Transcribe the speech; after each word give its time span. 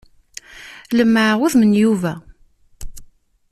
Lemmɛeɣ 0.97 1.39
udem 1.45 1.63
n 1.65 1.77
Yuba. 1.81 2.13